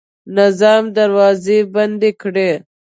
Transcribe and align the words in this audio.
نظام 0.37 0.83
دروازې 0.97 1.57
بندې 1.73 2.11
کړې. 2.21 2.51